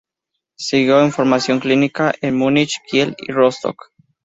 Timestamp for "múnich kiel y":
2.35-3.31